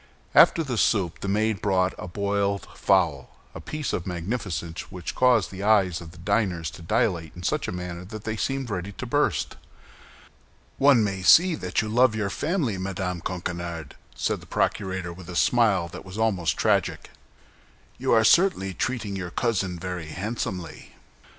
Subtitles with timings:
[0.33, 5.61] After the soup the maid brought a boiled fowl—a piece of magnificence which caused the
[5.61, 9.05] eyes of the diners to dilate in such a manner that they seemed ready to
[9.05, 9.57] burst.
[10.79, 15.35] "One may see that you love your family, Madame Coquenard," said the procurator, with a
[15.35, 17.11] smile that was almost tragic.
[17.99, 20.95] "You are certainly treating your cousin very handsomely!"